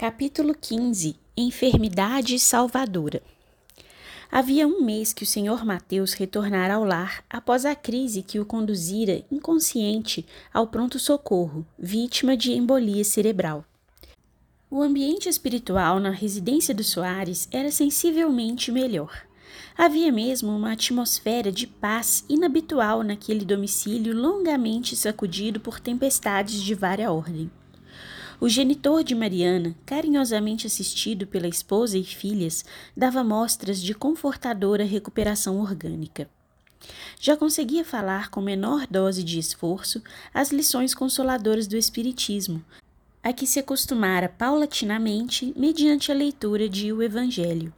[0.00, 3.20] Capítulo 15 Enfermidade Salvadora
[4.30, 8.46] Havia um mês que o senhor Mateus retornara ao lar após a crise que o
[8.46, 10.24] conduzira inconsciente
[10.54, 13.64] ao pronto-socorro, vítima de embolia cerebral.
[14.70, 19.26] O ambiente espiritual na residência dos Soares era sensivelmente melhor.
[19.76, 27.10] Havia mesmo uma atmosfera de paz inabitual naquele domicílio longamente sacudido por tempestades de vária
[27.10, 27.50] ordem.
[28.40, 32.64] O genitor de Mariana, carinhosamente assistido pela esposa e filhas,
[32.96, 36.30] dava mostras de confortadora recuperação orgânica.
[37.18, 40.00] Já conseguia falar com menor dose de esforço
[40.32, 42.64] as lições consoladoras do Espiritismo,
[43.24, 47.72] a que se acostumara paulatinamente mediante a leitura de O Evangelho.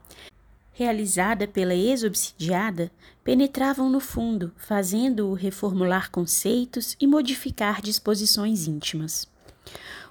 [0.75, 2.91] Realizada pela ex-obsidiada,
[3.25, 9.27] penetravam no fundo, fazendo-o reformular conceitos e modificar disposições íntimas.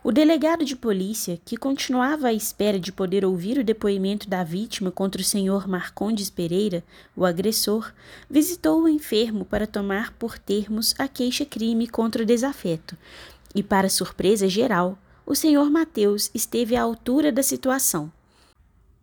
[0.01, 4.89] O delegado de polícia, que continuava à espera de poder ouvir o depoimento da vítima
[4.91, 6.81] contra o senhor Marcondes Pereira,
[7.17, 7.91] o agressor,
[8.29, 12.95] visitou o enfermo para tomar por termos a queixa-crime contra o desafeto.
[13.53, 18.09] E, para surpresa geral, o senhor Mateus esteve à altura da situação.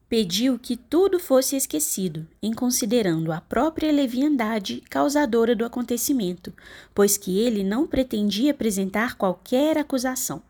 [0.09, 6.55] Pediu que tudo fosse esquecido, em considerando a própria leviandade causadora do acontecimento,
[6.95, 10.43] pois que ele não pretendia apresentar qualquer acusação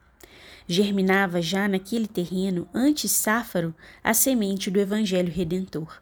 [0.66, 6.00] germinava já naquele terreno antes sáfaro a semente do Evangelho Redentor.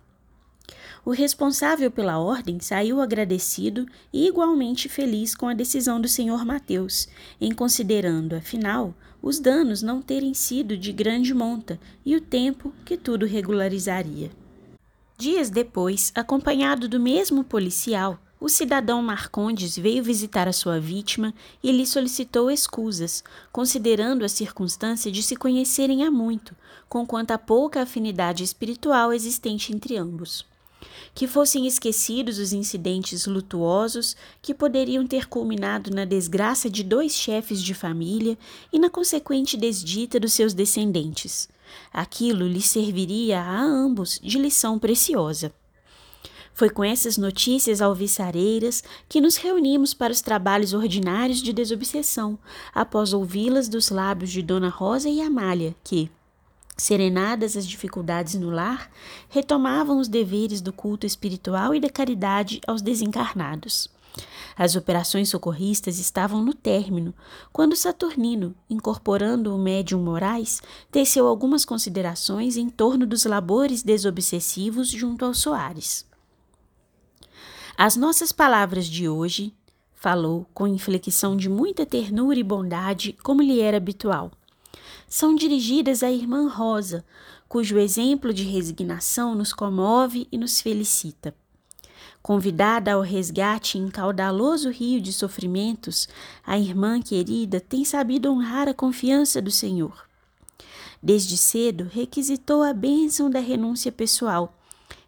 [1.04, 7.08] O responsável pela ordem saiu agradecido e igualmente feliz com a decisão do senhor Mateus,
[7.38, 12.96] em considerando, afinal, os danos não terem sido de grande monta e o tempo que
[12.96, 14.30] tudo regularizaria.
[15.18, 21.32] Dias depois, acompanhado do mesmo policial, o cidadão Marcondes veio visitar a sua vítima
[21.62, 26.54] e lhe solicitou escusas, considerando a circunstância de se conhecerem há muito,
[26.88, 30.44] conquanto a pouca afinidade espiritual existente entre ambos.
[31.14, 37.62] Que fossem esquecidos os incidentes lutuosos que poderiam ter culminado na desgraça de dois chefes
[37.62, 38.36] de família
[38.72, 41.48] e na consequente desdita dos seus descendentes.
[41.92, 45.52] Aquilo lhes serviria a ambos de lição preciosa.
[46.54, 52.38] Foi com essas notícias alviçareiras que nos reunimos para os trabalhos ordinários de desobsessão,
[52.72, 56.08] após ouvi-las dos lábios de Dona Rosa e Amália, que,
[56.76, 58.88] serenadas as dificuldades no lar,
[59.28, 63.88] retomavam os deveres do culto espiritual e da caridade aos desencarnados.
[64.56, 67.12] As operações socorristas estavam no término,
[67.52, 75.24] quando Saturnino, incorporando o médium Moraes, teceu algumas considerações em torno dos labores desobsessivos junto
[75.24, 76.13] aos Soares.
[77.76, 79.52] As nossas palavras de hoje,
[79.96, 84.30] falou com inflexão de muita ternura e bondade, como lhe era habitual,
[85.08, 87.04] são dirigidas à irmã Rosa,
[87.48, 91.34] cujo exemplo de resignação nos comove e nos felicita.
[92.22, 96.08] Convidada ao resgate em caudaloso rio de sofrimentos,
[96.46, 100.08] a irmã querida tem sabido honrar a confiança do Senhor.
[101.02, 104.56] Desde cedo requisitou a bênção da renúncia pessoal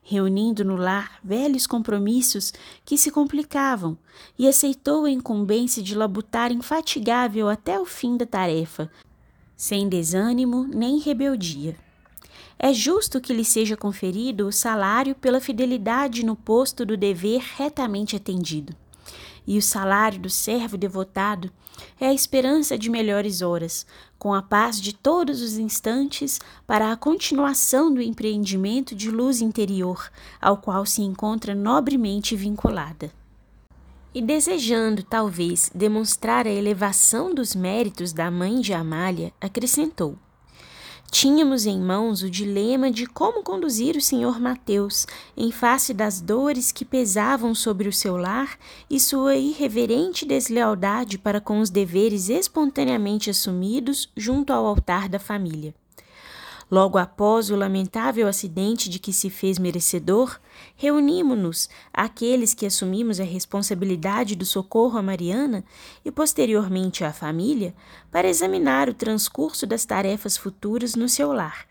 [0.08, 3.98] reunindo no lar velhos compromissos que se complicavam,
[4.38, 8.88] e aceitou a incumbência de labutar infatigável até o fim da tarefa,
[9.56, 11.76] sem desânimo nem rebeldia.
[12.56, 18.14] É justo que lhe seja conferido o salário pela fidelidade no posto do dever retamente
[18.14, 18.74] atendido.
[19.46, 21.50] E o salário do servo devotado
[22.00, 23.86] é a esperança de melhores horas,
[24.18, 30.10] com a paz de todos os instantes para a continuação do empreendimento de luz interior,
[30.40, 33.12] ao qual se encontra nobremente vinculada.
[34.12, 40.16] E desejando, talvez, demonstrar a elevação dos méritos da mãe de Amália, acrescentou:
[41.18, 46.70] Tínhamos em mãos o dilema de como conduzir o senhor Mateus em face das dores
[46.70, 48.58] que pesavam sobre o seu lar
[48.90, 55.74] e sua irreverente deslealdade para com os deveres espontaneamente assumidos junto ao altar da família.
[56.68, 60.40] Logo após o lamentável acidente de que se fez merecedor,
[60.74, 65.64] reunimos-nos, aqueles que assumimos a responsabilidade do socorro a Mariana
[66.04, 67.72] e posteriormente à família,
[68.10, 71.66] para examinar o transcurso das tarefas futuras no seu lar,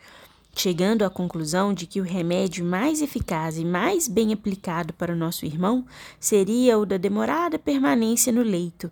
[0.56, 5.18] chegando à conclusão de que o remédio mais eficaz e mais bem aplicado para o
[5.18, 5.86] nosso irmão
[6.22, 8.90] seria o da demorada permanência no leito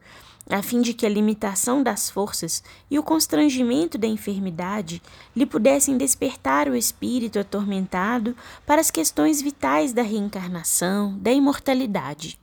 [0.50, 5.01] a fim de que a limitação das forças e o constrangimento da enfermidade
[5.36, 8.36] lhe pudessem despertar o espírito atormentado
[8.66, 12.40] para as questões vitais da reencarnação, da imortalidade.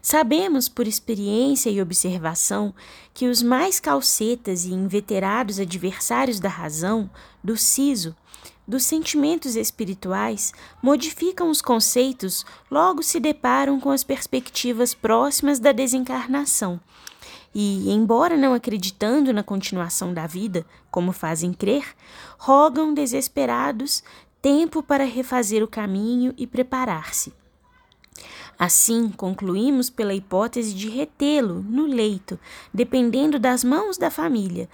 [0.00, 2.74] Sabemos por experiência e observação
[3.14, 7.08] que os mais calcetas e inveterados adversários da razão,
[7.44, 8.16] do siso,
[8.66, 16.80] dos sentimentos espirituais, modificam os conceitos, logo se deparam com as perspectivas próximas da desencarnação.
[17.54, 21.84] E, embora não acreditando na continuação da vida, como fazem crer,
[22.38, 24.02] rogam desesperados
[24.40, 27.32] tempo para refazer o caminho e preparar-se.
[28.58, 32.38] Assim, concluímos pela hipótese de retê-lo no leito,
[32.72, 34.68] dependendo das mãos da família.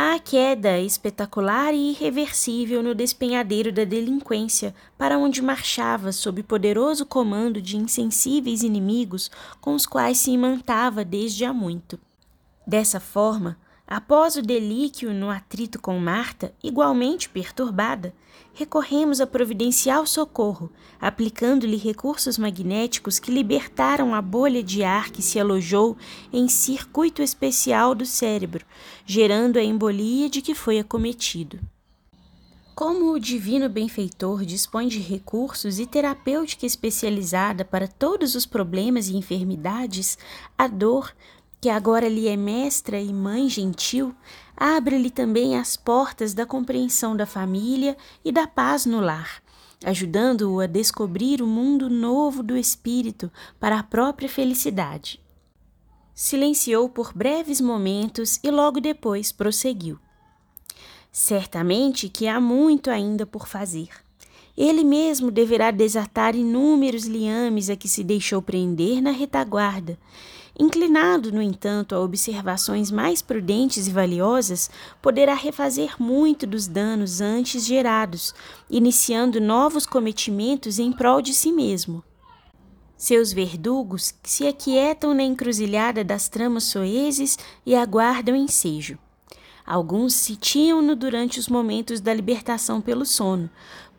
[0.00, 7.60] A queda espetacular e irreversível no despenhadeiro da delinquência, para onde marchava sob poderoso comando
[7.60, 9.28] de insensíveis inimigos
[9.60, 11.98] com os quais se imantava desde há muito.
[12.64, 13.58] Dessa forma,
[13.90, 18.12] Após o delíquio no atrito com Marta, igualmente perturbada,
[18.52, 20.70] recorremos a providencial socorro,
[21.00, 25.96] aplicando-lhe recursos magnéticos que libertaram a bolha de ar que se alojou
[26.30, 28.66] em circuito especial do cérebro,
[29.06, 31.58] gerando a embolia de que foi acometido.
[32.74, 39.16] Como o divino benfeitor dispõe de recursos e terapêutica especializada para todos os problemas e
[39.16, 40.16] enfermidades,
[40.56, 41.12] a dor,
[41.60, 44.14] que agora lhe é mestra e mãe gentil,
[44.56, 49.42] abre-lhe também as portas da compreensão da família e da paz no lar,
[49.84, 55.20] ajudando-o a descobrir o mundo novo do espírito para a própria felicidade.
[56.14, 59.98] Silenciou por breves momentos e logo depois prosseguiu.
[61.10, 63.88] Certamente que há muito ainda por fazer.
[64.56, 69.96] Ele mesmo deverá desatar inúmeros liames a que se deixou prender na retaguarda
[70.58, 74.68] Inclinado, no entanto, a observações mais prudentes e valiosas,
[75.00, 78.34] poderá refazer muito dos danos antes gerados,
[78.68, 82.02] iniciando novos cometimentos em prol de si mesmo.
[82.96, 88.98] Seus verdugos se aquietam na encruzilhada das tramas soezes e aguardam ensejo.
[89.64, 93.48] Alguns sitiam-no durante os momentos da libertação pelo sono,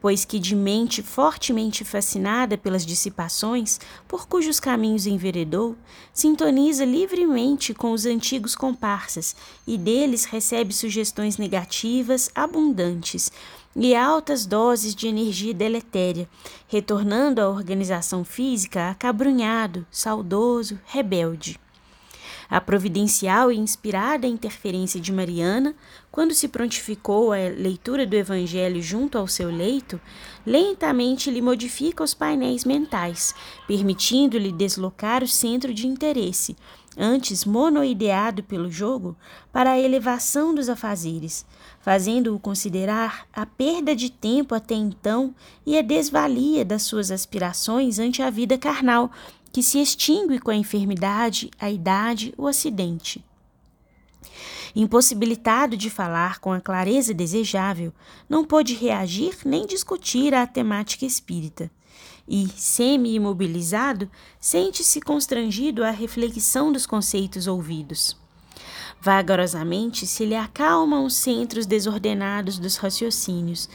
[0.01, 5.75] pois que de mente fortemente fascinada pelas dissipações por cujos caminhos enveredou,
[6.13, 9.35] sintoniza livremente com os antigos comparsas
[9.67, 13.31] e deles recebe sugestões negativas abundantes
[13.75, 16.27] e altas doses de energia deletéria,
[16.67, 21.59] retornando à organização física acabrunhado, saudoso, rebelde.
[22.49, 25.75] A providencial e inspirada interferência de Mariana,
[26.11, 30.01] quando se prontificou a leitura do Evangelho junto ao seu leito,
[30.43, 33.35] lentamente lhe modifica os painéis mentais,
[33.67, 36.55] permitindo-lhe deslocar o centro de interesse,
[36.97, 39.15] antes monoideado pelo jogo,
[39.53, 41.45] para a elevação dos afazeres,
[41.79, 45.35] fazendo-o considerar a perda de tempo até então
[45.65, 49.11] e a desvalia das suas aspirações ante a vida carnal,
[49.51, 53.23] que se extingue com a enfermidade, a idade, o acidente.
[54.75, 57.91] Impossibilitado de falar com a clareza desejável,
[58.29, 61.71] não pôde reagir nem discutir a temática espírita.
[62.27, 64.09] E, semi-imobilizado,
[64.39, 68.15] sente-se constrangido à reflexão dos conceitos ouvidos.
[69.01, 73.69] Vagarosamente se lhe acalmam os centros desordenados dos raciocínios,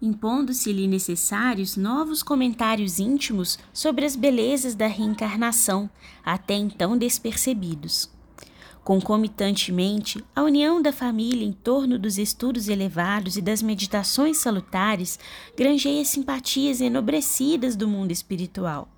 [0.00, 5.88] impondo-se-lhe necessários novos comentários íntimos sobre as belezas da reencarnação,
[6.24, 8.10] até então despercebidos.
[8.86, 15.18] Concomitantemente, a união da família em torno dos estudos elevados e das meditações salutares
[15.56, 18.88] granjeia simpatias enobrecidas do mundo espiritual,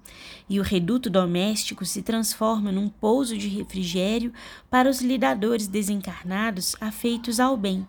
[0.46, 4.30] e o reduto doméstico se transforma num pouso de refrigério
[4.68, 7.88] para os lidadores desencarnados afeitos ao bem.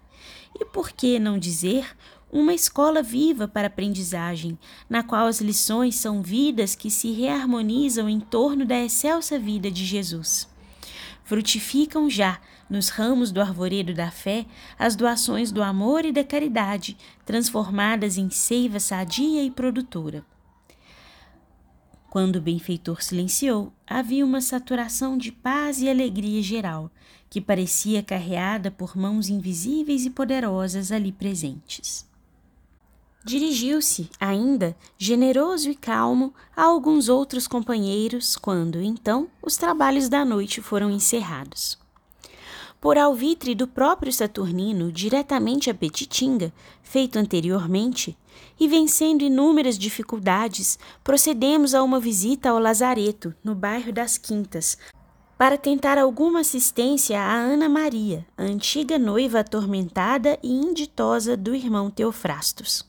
[0.57, 1.97] E por que não dizer
[2.31, 4.57] uma escola viva para aprendizagem,
[4.89, 9.85] na qual as lições são vidas que se reharmonizam em torno da excelsa vida de
[9.85, 10.47] Jesus.
[11.23, 14.45] Frutificam já, nos ramos do arvoredo da fé,
[14.77, 20.23] as doações do amor e da caridade, transformadas em seiva sadia e produtora.
[22.09, 26.91] Quando o benfeitor silenciou, havia uma saturação de paz e alegria geral,
[27.29, 32.08] que parecia carreada por mãos invisíveis e poderosas ali presentes.
[33.23, 40.61] Dirigiu-se, ainda, generoso e calmo, a alguns outros companheiros quando, então, os trabalhos da noite
[40.61, 41.77] foram encerrados.
[42.79, 48.17] Por alvitre do próprio Saturnino, diretamente a Petitinga, feito anteriormente,
[48.57, 54.77] e vencendo inúmeras dificuldades, procedemos a uma visita ao Lazareto, no bairro das Quintas,
[55.37, 61.89] para tentar alguma assistência a Ana Maria, a antiga noiva atormentada e inditosa do irmão
[61.89, 62.87] Teofrastos.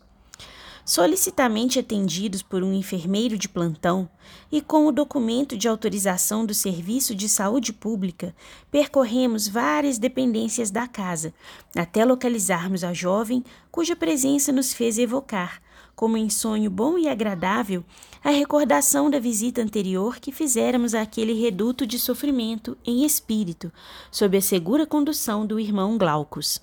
[0.91, 4.11] Solicitamente atendidos por um enfermeiro de plantão
[4.51, 8.35] e com o documento de autorização do Serviço de Saúde Pública,
[8.73, 11.33] percorremos várias dependências da casa,
[11.77, 15.63] até localizarmos a jovem cuja presença nos fez evocar,
[15.95, 17.85] como em sonho bom e agradável,
[18.25, 23.73] a recordação da visita anterior que fizéramos àquele reduto de sofrimento em espírito,
[24.11, 26.61] sob a segura condução do irmão Glaucus.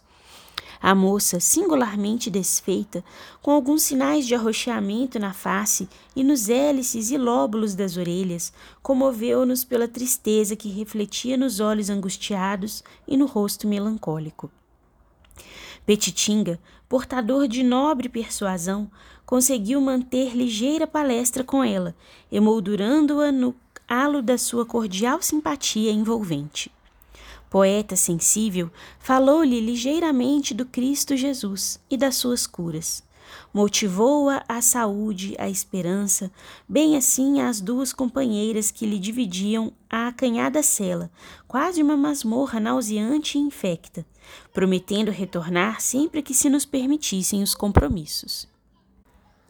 [0.81, 3.03] A moça, singularmente desfeita,
[3.41, 8.53] com alguns sinais de arroxeamento na face e nos hélices e lóbulos das orelhas,
[8.84, 14.51] comoveu-nos pela tristeza que refletia nos olhos angustiados e no rosto melancólico.
[15.86, 18.89] Petitinga, portador de nobre persuasão,
[19.25, 21.96] conseguiu manter ligeira palestra com ela,
[22.31, 23.55] emoldurando-a no
[23.88, 26.72] halo da sua cordial simpatia envolvente
[27.50, 33.04] poeta sensível, falou-lhe ligeiramente do Cristo Jesus e das suas curas.
[33.54, 36.32] Motivou-a a saúde, a esperança,
[36.68, 41.12] bem assim as duas companheiras que lhe dividiam a acanhada cela,
[41.48, 44.06] quase uma masmorra nauseante e infecta,
[44.54, 48.48] prometendo retornar sempre que se nos permitissem os compromissos.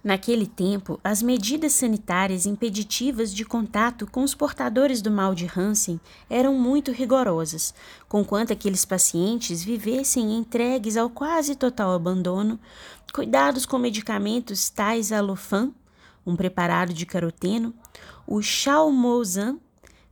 [0.07, 5.99] Naquele tempo, as medidas sanitárias impeditivas de contato com os portadores do mal de Hansen
[6.29, 7.73] eram muito rigorosas,
[8.07, 12.57] conquanto aqueles pacientes vivessem entregues ao quase total abandono,
[13.13, 15.73] cuidados com medicamentos tais alofan,
[16.25, 17.73] um preparado de caroteno,
[18.25, 19.57] o chalmozan,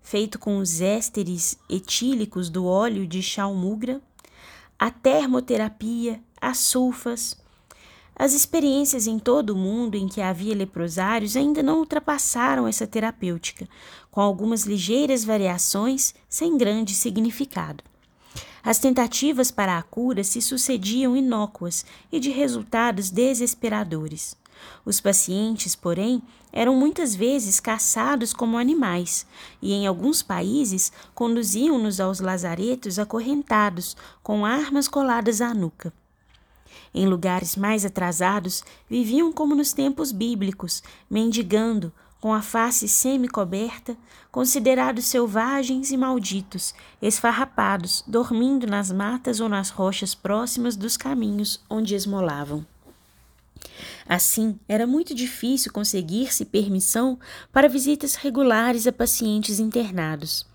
[0.01, 4.01] feito com os ésteres etílicos do óleo de chalmugra,
[4.77, 7.37] a termoterapia, as sulfas,
[8.15, 13.67] as experiências em todo o mundo em que havia leprosários ainda não ultrapassaram essa terapêutica,
[14.10, 17.84] com algumas ligeiras variações sem grande significado.
[18.63, 24.36] As tentativas para a cura se sucediam inócuas e de resultados desesperadores.
[24.86, 29.27] Os pacientes, porém, eram muitas vezes caçados como animais
[29.62, 35.93] e, em alguns países, conduziam-nos aos lazaretos acorrentados, com armas coladas à nuca.
[36.97, 43.97] Em lugares mais atrasados, viviam como nos tempos bíblicos, mendigando, com a face semi-coberta,
[44.31, 51.95] considerados selvagens e malditos, esfarrapados, dormindo nas matas ou nas rochas próximas dos caminhos onde
[51.95, 52.65] esmolavam.
[54.07, 57.19] Assim, era muito difícil conseguir-se permissão
[57.51, 60.45] para visitas regulares a pacientes internados.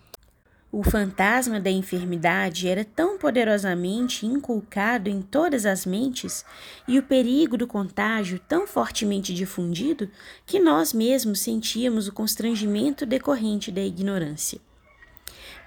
[0.72, 6.44] O fantasma da enfermidade era tão poderosamente inculcado em todas as mentes
[6.86, 10.08] e o perigo do contágio tão fortemente difundido
[10.46, 14.60] que nós mesmos sentíamos o constrangimento decorrente da ignorância.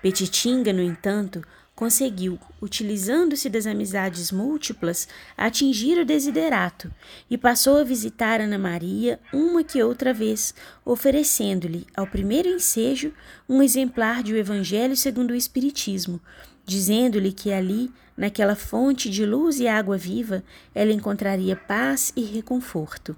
[0.01, 1.43] Petitinga, no entanto,
[1.75, 6.91] conseguiu, utilizando-se das amizades múltiplas, atingir o desiderato
[7.29, 10.53] e passou a visitar Ana Maria uma que outra vez,
[10.85, 13.11] oferecendo-lhe, ao primeiro ensejo,
[13.49, 16.21] um exemplar de O Evangelho segundo o Espiritismo,
[16.63, 20.43] dizendo-lhe que ali, naquela fonte de luz e água viva,
[20.75, 23.15] ela encontraria paz e reconforto.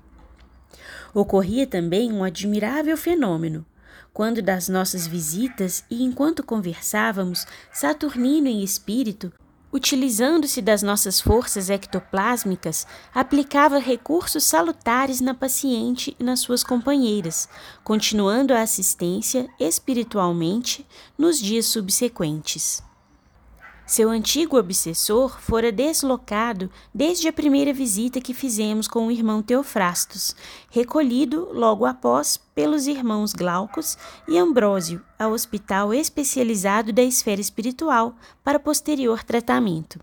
[1.14, 3.66] Ocorria também um admirável fenômeno
[4.16, 9.30] quando das nossas visitas e enquanto conversávamos, Saturnino em espírito,
[9.74, 17.50] utilizando-se das nossas forças ectoplásmicas, aplicava recursos salutares na paciente e nas suas companheiras,
[17.84, 22.85] continuando a assistência espiritualmente nos dias subsequentes.
[23.88, 30.36] Seu antigo obsessor fora deslocado desde a primeira visita que fizemos com o irmão Teofrastos,
[30.72, 33.96] recolhido logo após pelos irmãos Glaucos
[34.28, 40.00] e Ambrósio ao hospital especializado da esfera espiritual para posterior tratamento.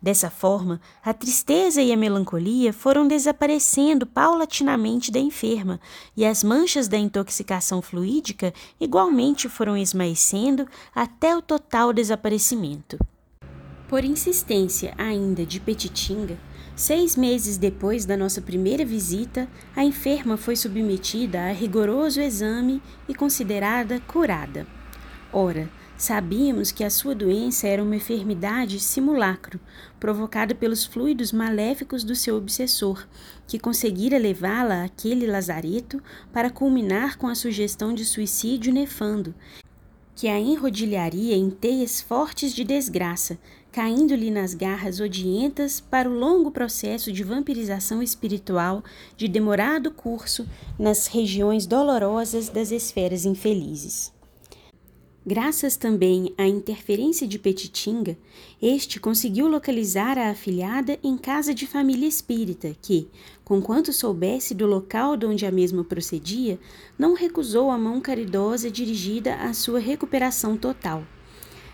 [0.00, 5.80] Dessa forma, a tristeza e a melancolia foram desaparecendo paulatinamente da enferma,
[6.16, 12.98] e as manchas da intoxicação fluídica igualmente foram esmaecendo até o total desaparecimento.
[13.88, 16.38] Por insistência ainda de Petitinga,
[16.76, 23.14] seis meses depois da nossa primeira visita, a enferma foi submetida a rigoroso exame e
[23.14, 24.66] considerada curada.
[25.32, 29.58] Ora, Sabíamos que a sua doença era uma enfermidade simulacro,
[29.98, 33.04] provocada pelos fluidos maléficos do seu obsessor,
[33.48, 36.00] que conseguira levá-la àquele lazareto
[36.32, 39.34] para culminar com a sugestão de suicídio nefando,
[40.14, 43.36] que a enrodilharia em teias fortes de desgraça,
[43.72, 48.84] caindo-lhe nas garras odientas para o longo processo de vampirização espiritual
[49.16, 50.46] de demorado curso
[50.78, 54.16] nas regiões dolorosas das esferas infelizes.
[55.30, 58.16] Graças também à interferência de Petitinga,
[58.62, 63.06] este conseguiu localizar a afilhada em casa de família espírita, que,
[63.44, 66.58] conquanto soubesse do local de onde a mesma procedia,
[66.98, 71.04] não recusou a mão caridosa dirigida à sua recuperação total.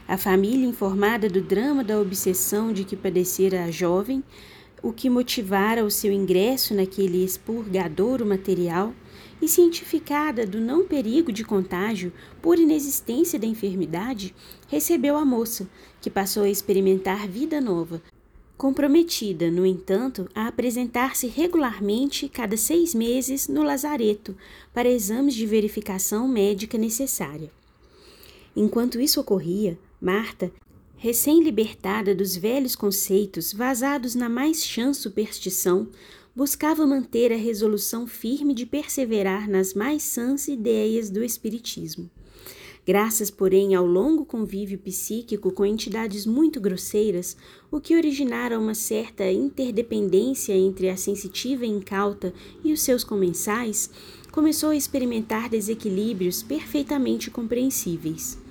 [0.09, 4.25] A família, informada do drama da obsessão de que padecera a jovem,
[4.83, 8.93] o que motivara o seu ingresso naquele expurgadouro material,
[9.45, 14.35] e cientificada do não perigo de contágio por inexistência da enfermidade,
[14.69, 15.69] recebeu a moça,
[16.01, 18.03] que passou a experimentar vida nova,
[18.57, 24.37] comprometida, no entanto, a apresentar-se regularmente cada seis meses no lazareto
[24.73, 27.51] para exames de verificação médica necessária.
[28.57, 30.51] Enquanto isso ocorria, Marta,
[30.97, 35.89] recém-libertada dos velhos conceitos vazados na mais chã superstição,
[36.35, 42.11] buscava manter a resolução firme de perseverar nas mais sãs ideias do Espiritismo.
[42.87, 47.37] Graças, porém, ao longo convívio psíquico com entidades muito grosseiras,
[47.71, 53.89] o que originara uma certa interdependência entre a sensitiva e incauta e os seus comensais,
[54.31, 58.43] começou a experimentar desequilíbrios perfeitamente compreensíveis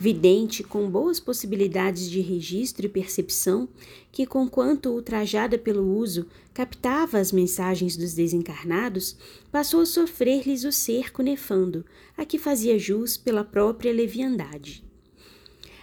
[0.00, 3.68] vidente com boas possibilidades de registro e percepção,
[4.10, 6.26] que, conquanto ultrajada pelo uso,
[6.60, 9.16] captava as mensagens dos desencarnados,
[9.50, 11.86] passou a sofrer-lhes o cerco nefando,
[12.18, 14.84] a que fazia jus pela própria leviandade.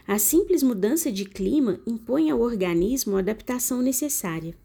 [0.07, 4.55] A simples mudança de clima impõe ao organismo a adaptação necessária.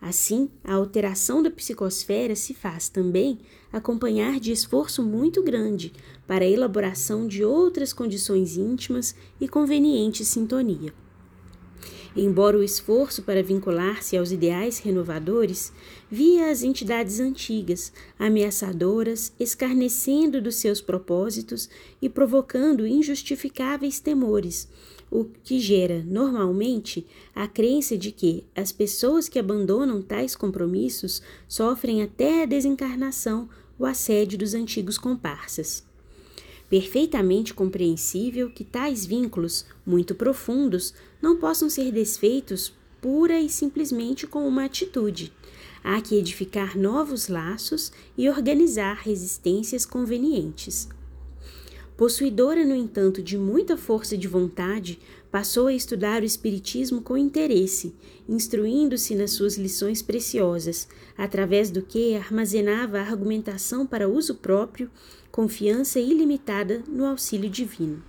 [0.00, 3.40] Assim, a alteração da psicosfera se faz também
[3.72, 5.92] acompanhar de esforço muito grande
[6.28, 10.94] para a elaboração de outras condições íntimas e conveniente sintonia.
[12.16, 15.70] Embora o esforço para vincular-se aos ideais renovadores
[16.10, 21.68] via as entidades antigas, ameaçadoras, escarnecendo dos seus propósitos
[22.00, 24.66] e provocando injustificáveis temores,
[25.10, 32.02] o que gera, normalmente, a crença de que as pessoas que abandonam tais compromissos sofrem
[32.02, 33.46] até a desencarnação
[33.78, 35.84] o assédio dos antigos comparsas.
[36.68, 40.92] Perfeitamente compreensível que tais vínculos, muito profundos,
[41.22, 45.32] não possam ser desfeitos pura e simplesmente com uma atitude.
[45.84, 50.88] Há que edificar novos laços e organizar resistências convenientes.
[51.96, 54.98] Possuidora, no entanto, de muita força de vontade,
[55.30, 57.94] passou a estudar o Espiritismo com interesse,
[58.28, 64.90] instruindo-se nas suas lições preciosas, através do que armazenava argumentação para uso próprio,
[65.36, 68.02] confiança ilimitada no auxílio divino.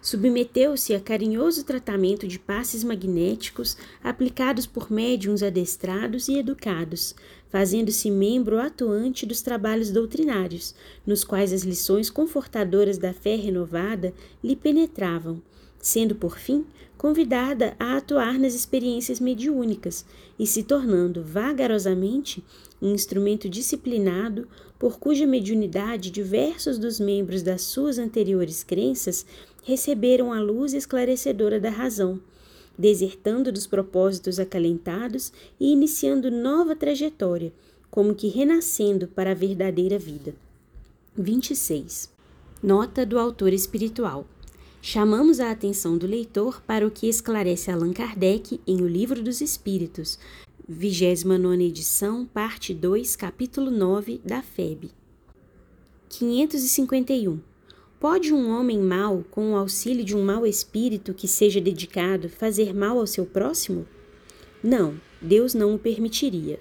[0.00, 7.16] Submeteu-se a carinhoso tratamento de passes magnéticos aplicados por médiums adestrados e educados,
[7.48, 10.72] fazendo-se membro atuante dos trabalhos doutrinários,
[11.04, 15.42] nos quais as lições confortadoras da fé renovada lhe penetravam,
[15.80, 16.64] sendo, por fim,
[16.96, 20.04] convidada a atuar nas experiências mediúnicas
[20.38, 22.42] e se tornando vagarosamente
[22.80, 29.24] um instrumento disciplinado por cuja mediunidade diversos dos membros das suas anteriores crenças
[29.64, 32.20] receberam a luz esclarecedora da razão
[32.78, 37.52] desertando dos propósitos acalentados e iniciando nova trajetória,
[37.90, 40.34] como que renascendo para a verdadeira vida.
[41.16, 42.08] 26.
[42.62, 44.24] Nota do autor espiritual.
[44.80, 49.40] Chamamos a atenção do leitor para o que esclarece Allan Kardec em O Livro dos
[49.40, 50.18] Espíritos,
[50.68, 54.90] 29 edição, parte 2, capítulo 9 da FEB.
[56.08, 57.40] 551.
[57.98, 62.72] Pode um homem mau, com o auxílio de um mau espírito que seja dedicado, fazer
[62.72, 63.84] mal ao seu próximo?
[64.62, 66.60] Não, Deus não o permitiria.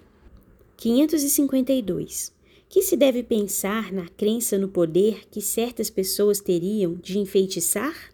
[0.75, 2.36] 552.
[2.69, 8.13] Que se deve pensar na crença no poder que certas pessoas teriam de enfeitiçar?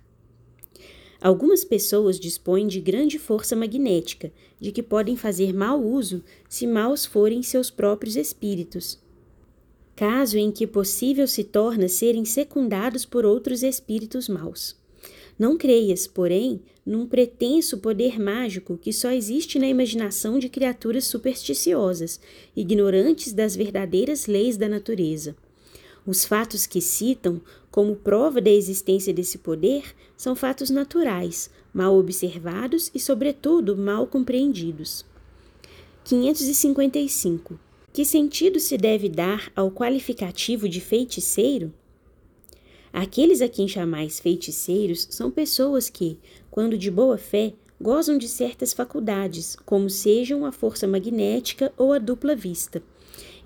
[1.21, 7.05] Algumas pessoas dispõem de grande força magnética, de que podem fazer mau uso se maus
[7.05, 9.01] forem seus próprios espíritos
[9.95, 14.75] caso em que possível se torna serem secundados por outros espíritos maus.
[15.37, 22.19] Não creias, porém, num pretenso poder mágico que só existe na imaginação de criaturas supersticiosas,
[22.55, 25.35] ignorantes das verdadeiras leis da natureza.
[26.05, 27.41] Os fatos que citam
[27.71, 35.05] como prova da existência desse poder são fatos naturais, mal observados e, sobretudo, mal compreendidos.
[36.03, 37.57] 555
[37.93, 41.71] que sentido se deve dar ao qualificativo de feiticeiro?
[42.93, 46.19] Aqueles a quem chamais feiticeiros são pessoas que,
[46.51, 51.97] quando de boa fé, gozam de certas faculdades, como sejam a força magnética ou a
[51.97, 52.83] dupla vista.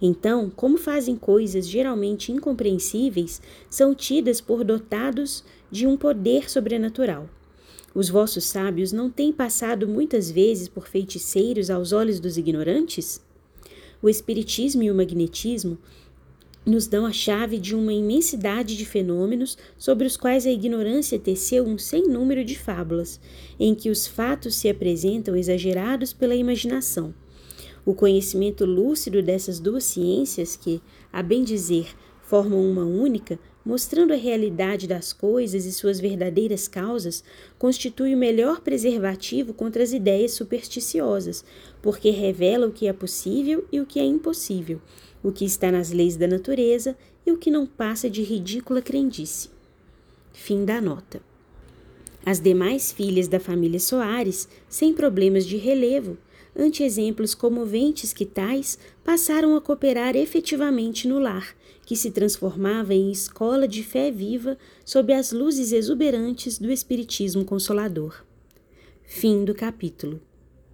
[0.02, 7.30] Então, como fazem coisas geralmente incompreensíveis, são tidas por dotados de um poder sobrenatural.
[7.96, 13.22] Os vossos sábios não têm passado muitas vezes por feiticeiros aos olhos dos ignorantes?
[14.02, 15.80] O Espiritismo e o Magnetismo
[16.68, 21.64] nos dão a chave de uma imensidade de fenômenos sobre os quais a ignorância teceu
[21.64, 23.22] um sem número de fábulas,
[23.58, 27.16] em que os fatos se apresentam exagerados pela imaginação.
[27.86, 31.88] O conhecimento lúcido dessas duas ciências, que, a bem dizer,
[32.22, 37.24] formam uma única, mostrando a realidade das coisas e suas verdadeiras causas,
[37.58, 41.46] constitui o melhor preservativo contra as ideias supersticiosas,
[41.82, 44.82] porque revela o que é possível e o que é impossível
[45.24, 49.50] o que está nas leis da natureza e o que não passa de ridícula crendice.
[50.34, 51.22] Fim da nota.
[52.26, 56.18] As demais filhas da família Soares, sem problemas de relevo,
[56.56, 63.12] ante exemplos comoventes que tais, passaram a cooperar efetivamente no lar, que se transformava em
[63.12, 68.26] escola de fé viva sob as luzes exuberantes do Espiritismo Consolador.
[69.04, 70.20] Fim do capítulo.